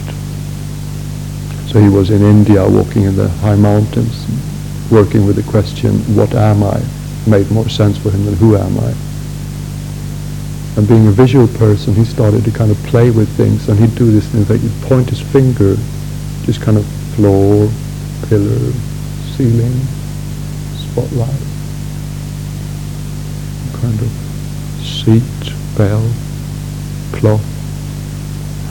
[1.69, 4.25] So he was in India walking in the high mountains,
[4.89, 6.81] working with the question, what am I?
[7.27, 8.95] Made more sense for him than who am I?
[10.75, 13.93] And being a visual person, he started to kind of play with things, and he'd
[13.93, 15.75] do this thing that he'd point his finger,
[16.45, 17.69] just kind of floor,
[18.27, 18.73] pillar,
[19.35, 19.85] ceiling,
[20.81, 21.45] spotlight,
[23.81, 24.09] kind of
[24.81, 26.01] seat, bell,
[27.13, 27.43] cloth,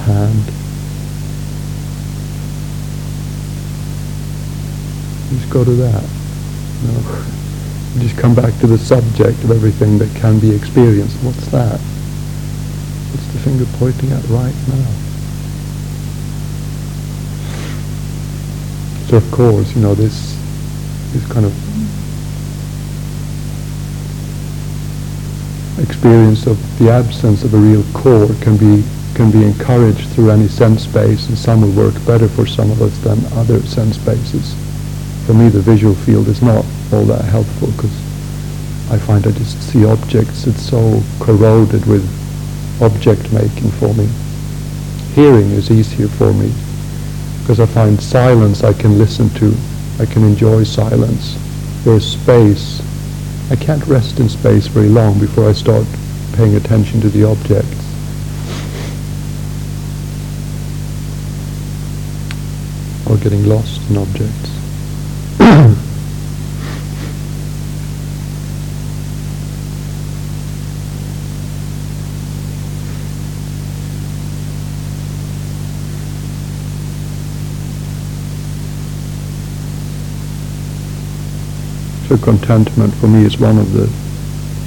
[0.06, 0.42] hand.
[5.30, 6.02] Just go to that.
[6.82, 7.32] No.
[8.02, 11.16] Just come back to the subject of everything that can be experienced.
[11.22, 11.78] What's that?
[11.78, 15.06] What's the finger pointing at right now?
[19.06, 20.36] So of course, you know, this
[21.12, 21.65] this kind of
[25.78, 28.82] experience of the absence of a real core can be
[29.14, 32.82] can be encouraged through any sense space and some will work better for some of
[32.82, 34.54] us than other sense spaces.
[35.26, 37.96] For me the visual field is not all that helpful because
[38.90, 42.04] I find I just see objects, it's so corroded with
[42.82, 44.06] object making for me.
[45.14, 46.52] Hearing is easier for me
[47.40, 49.54] because I find silence I can listen to,
[49.98, 51.36] I can enjoy silence,
[51.84, 52.80] whereas space
[53.48, 55.86] I can't rest in space very long before I start
[56.32, 57.82] paying attention to the objects.
[63.08, 64.50] Or getting lost in objects.
[82.08, 83.88] So contentment for me is one of the,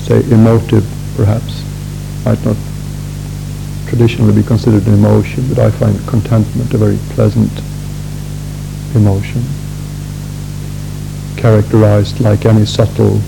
[0.04, 0.86] say, emotive,
[1.16, 1.64] perhaps,
[2.26, 2.58] might not
[3.88, 7.50] traditionally be considered an emotion, but I find contentment a very pleasant
[8.94, 9.42] emotion,
[11.38, 13.22] characterized like any subtle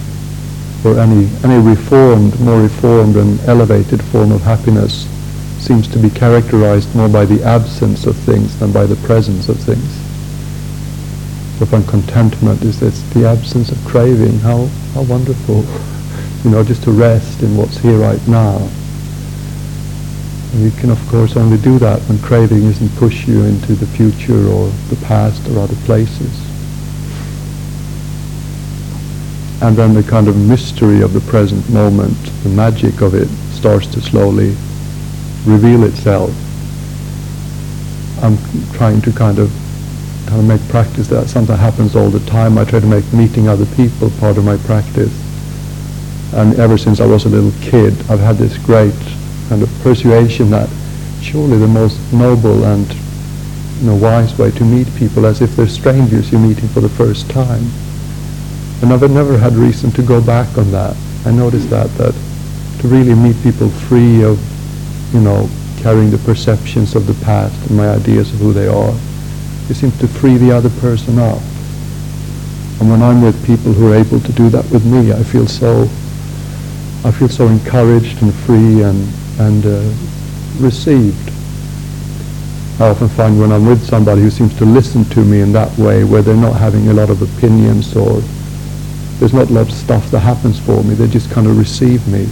[0.84, 5.08] or any, any reformed, more reformed and elevated form of happiness
[5.62, 9.58] seems to be characterized more by the absence of things than by the presence of
[9.58, 10.01] things.
[11.66, 12.80] Find contentment is
[13.14, 14.40] the absence of craving.
[14.40, 15.64] How, how wonderful.
[16.44, 18.58] You know, just to rest in what's here right now.
[20.54, 23.86] And you can of course only do that when craving isn't push you into the
[23.86, 26.42] future or the past or other places.
[29.62, 33.86] And then the kind of mystery of the present moment, the magic of it, starts
[33.94, 34.56] to slowly
[35.46, 36.32] reveal itself.
[38.24, 38.38] I'm
[38.74, 39.61] trying to kind of
[40.32, 41.28] kind of make practice that.
[41.28, 42.58] Something happens all the time.
[42.58, 45.12] I try to make meeting other people part of my practice.
[46.34, 48.96] And ever since I was a little kid, I've had this great
[49.50, 50.70] kind of persuasion that
[51.22, 52.88] surely the most noble and
[53.82, 56.88] you know, wise way to meet people as if they're strangers you're meeting for the
[56.88, 57.68] first time.
[58.82, 60.96] And I've never had reason to go back on that.
[61.26, 62.16] I noticed that, that
[62.80, 64.40] to really meet people free of,
[65.14, 65.50] you know,
[65.82, 68.94] carrying the perceptions of the past and my ideas of who they are,
[69.72, 71.40] it seems to free the other person up.
[72.82, 75.48] And when I'm with people who are able to do that with me, I feel
[75.48, 75.84] so,
[77.06, 79.08] I feel so encouraged and free and,
[79.40, 79.94] and uh,
[80.60, 81.32] received.
[82.82, 85.72] I often find when I'm with somebody who seems to listen to me in that
[85.78, 88.20] way, where they're not having a lot of opinions or
[89.20, 90.96] there's not a lot of stuff that happens for me.
[90.96, 92.24] They just kind of receive me.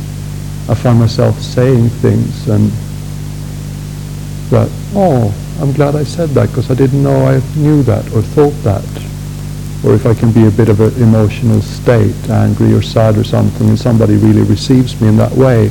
[0.68, 2.70] I find myself saying things and
[4.50, 8.22] that, oh, I'm glad I said that because I didn't know I knew that or
[8.22, 8.86] thought that.
[9.84, 13.26] Or if I can be a bit of an emotional state, angry or sad or
[13.26, 15.70] something, and somebody really receives me in that way,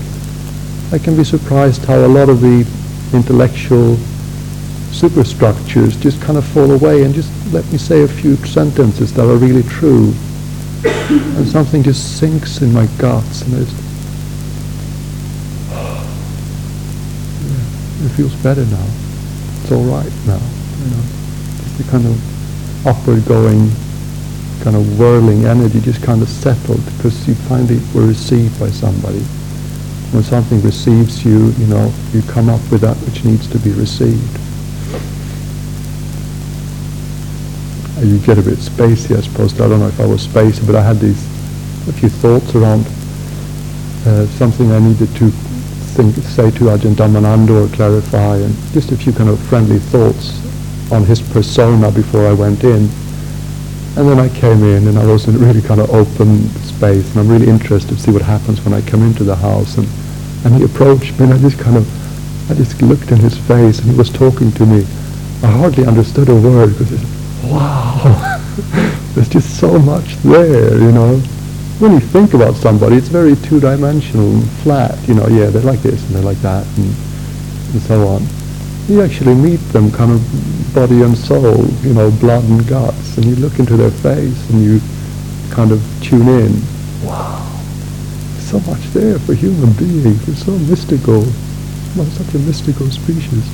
[0.93, 2.67] I can be surprised how a lot of the
[3.15, 3.97] intellectual
[4.93, 9.27] superstructures just kind of fall away and just let me say a few sentences that
[9.27, 10.13] are really true
[10.85, 13.73] and something just sinks in my guts and it's,
[18.05, 19.08] it feels better now.
[19.69, 20.41] It's all right now.
[20.81, 21.03] You know,
[21.61, 23.69] just the kind of upward going,
[24.65, 29.21] kind of whirling energy just kind of settled because you finally were received by somebody.
[30.17, 33.73] When something receives you, you know, you come up with that which needs to be
[33.73, 34.41] received.
[38.01, 39.53] you get a bit spacey, I suppose.
[39.61, 41.23] I don't know if I was spacey, but I had these
[41.89, 42.87] a few thoughts around
[44.07, 45.31] uh, something I needed to
[45.99, 50.31] think, say to Ajahn Dhammananda or clarify, and just a few kind of friendly thoughts
[50.93, 52.89] on his persona before I went in.
[53.97, 57.11] And then I came in, and I was in a really kind of open space,
[57.11, 59.77] and I'm really interested to see what happens when I come into the house.
[59.77, 59.89] And,
[60.45, 61.85] and he approached me, and I just kind of,
[62.49, 64.87] I just looked in his face, and he was talking to me.
[65.43, 67.03] I hardly understood a word because
[67.43, 68.39] wow,
[69.15, 71.21] there's just so much there, you know.
[71.79, 75.81] When you think about somebody, it's very two-dimensional and flat, you know, yeah, they're like
[75.81, 78.27] this and they're like that and, and so on.
[78.89, 83.27] You actually meet them kind of body and soul, you know, blood and guts, and
[83.27, 84.81] you look into their face and you
[85.51, 86.61] kind of tune in.
[87.07, 87.47] Wow,
[88.41, 90.29] so much there for human beings.
[90.29, 91.21] It's so mystical.
[91.95, 93.47] Well, such a mystical species.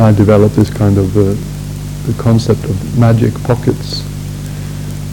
[0.00, 1.51] I developed this kind of uh,
[2.06, 4.02] the concept of magic pockets.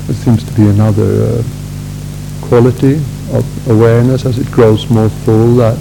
[0.10, 1.44] It seems to be another uh,
[2.42, 2.96] quality
[3.32, 5.78] of awareness as it grows more full that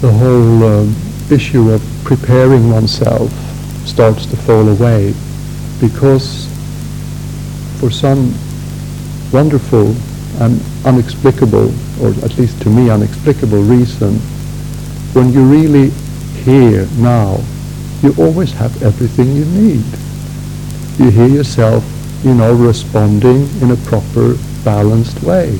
[0.00, 0.94] the whole um,
[1.30, 3.30] issue of preparing oneself
[3.86, 5.14] starts to fall away
[5.80, 6.46] because
[7.80, 8.34] for some
[9.32, 9.94] wonderful
[10.40, 14.16] and unexplicable, or at least to me unexplicable reason,
[15.14, 15.90] when you really
[16.44, 17.38] here, now,
[18.02, 19.84] you always have everything you need.
[20.98, 21.84] You hear yourself,
[22.22, 25.50] you know, responding in a proper, balanced way.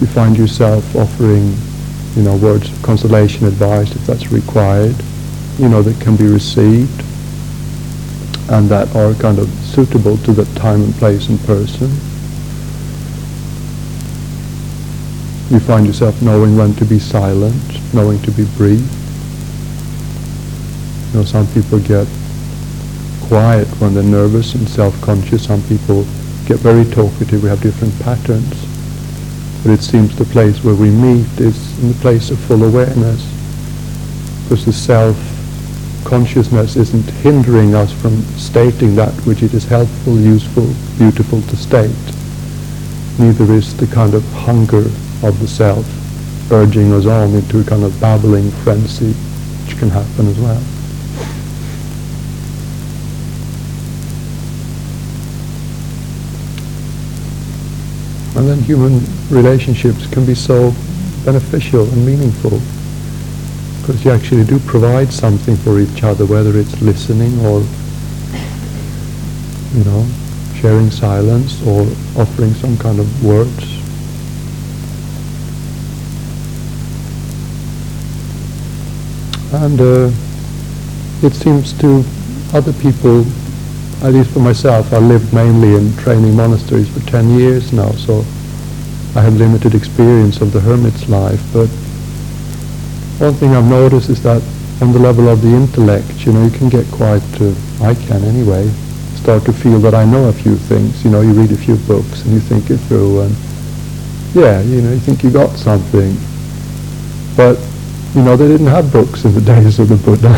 [0.00, 1.56] You find yourself offering,
[2.16, 4.96] you know, words of consolation, advice, if that's required,
[5.58, 7.02] you know, that can be received
[8.48, 11.90] and that are kind of suitable to the time and place and person.
[15.50, 18.84] You find yourself knowing when to be silent, knowing to be brief,
[21.16, 22.06] know, some people get
[23.26, 25.46] quiet when they're nervous and self-conscious.
[25.46, 26.04] Some people
[26.46, 27.42] get very talkative.
[27.42, 28.54] We have different patterns.
[29.62, 33.24] But it seems the place where we meet is in the place of full awareness.
[34.44, 41.40] Because the self-consciousness isn't hindering us from stating that which it is helpful, useful, beautiful
[41.42, 41.96] to state.
[43.18, 44.84] Neither is the kind of hunger
[45.26, 45.86] of the self
[46.52, 49.12] urging us on into a kind of babbling frenzy
[49.64, 50.62] which can happen as well.
[58.36, 60.72] And then human relationships can be so
[61.24, 62.60] beneficial and meaningful
[63.80, 67.60] because you actually do provide something for each other, whether it's listening or,
[69.72, 70.06] you know,
[70.60, 71.82] sharing silence or
[72.20, 73.64] offering some kind of words.
[79.54, 80.10] And uh,
[81.26, 82.04] it seems to
[82.52, 83.24] other people
[84.02, 88.20] at least for myself, I lived mainly in training monasteries for 10 years now, so
[89.16, 91.42] I have limited experience of the hermit's life.
[91.52, 91.68] But
[93.18, 94.42] one thing I've noticed is that
[94.82, 98.22] on the level of the intellect, you know, you can get quite, uh, I can
[98.24, 98.68] anyway,
[99.16, 101.02] start to feel that I know a few things.
[101.02, 103.34] You know, you read a few books and you think it through and,
[104.34, 106.14] yeah, you know, you think you got something.
[107.34, 107.58] But,
[108.14, 110.34] you know, they didn't have books in the days of the Buddha.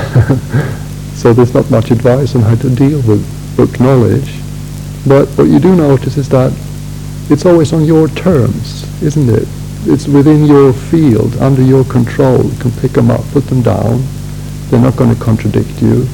[1.17, 4.39] so there's not much advice on how to deal with book knowledge.
[5.05, 6.53] But what you do notice is that
[7.29, 9.49] it's always on your terms, isn't it?
[9.83, 12.45] It's within your field, under your control.
[12.45, 14.05] You can pick them up, put them down.
[14.71, 16.07] They're not going to contradict you.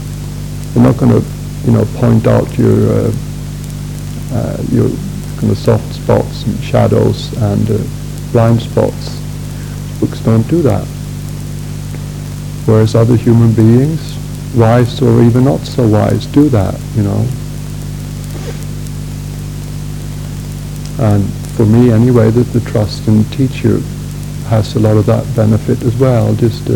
[0.73, 1.23] They're not going to,
[1.67, 3.13] you know, point out your uh,
[4.33, 4.89] uh, your
[5.37, 7.79] kind of soft spots and shadows and uh,
[8.33, 9.21] blind spots.
[10.01, 10.87] Books don't do that.
[12.65, 14.14] Whereas other human beings
[14.55, 17.27] wise or even not so wise do that, you know.
[20.99, 21.25] And
[21.57, 23.81] for me anyway, that the trust in teacher
[24.49, 26.35] has a lot of that benefit as well.
[26.35, 26.67] Just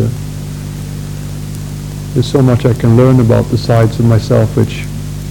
[2.14, 4.84] there's so much I can learn about the sides of myself which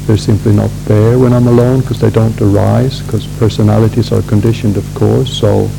[0.05, 4.77] they're simply not there when I'm alone because they don't arise because personalities are conditioned
[4.77, 5.69] of course so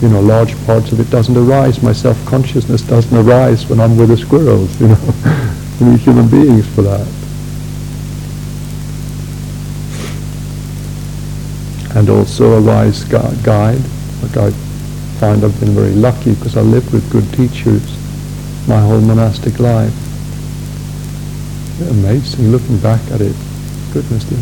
[0.00, 1.82] you know, large parts of it doesn't arise.
[1.82, 4.98] My self-consciousness doesn't arise when I'm with the squirrels, you know.
[5.80, 7.06] we need human beings for that.
[11.96, 13.82] And also a wise gu- guide.
[14.22, 14.50] Like I
[15.18, 17.82] find I've been very lucky because I lived with good teachers
[18.68, 19.94] my whole monastic life.
[21.90, 23.34] Amazing looking back at it.
[23.92, 24.38] Goodness dear.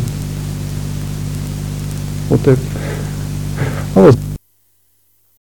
[2.29, 2.57] What they
[4.01, 4.26] I was